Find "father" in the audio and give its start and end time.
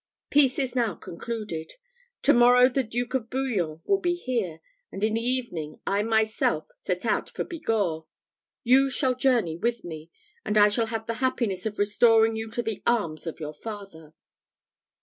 13.53-14.15